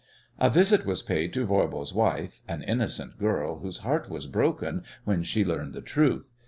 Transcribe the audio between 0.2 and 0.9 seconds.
A visit